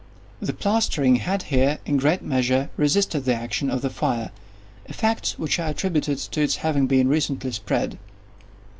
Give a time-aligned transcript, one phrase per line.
[0.41, 5.59] The plastering had here, in great measure, resisted the action of the fire—a fact which
[5.59, 7.99] I attributed to its having been recently spread.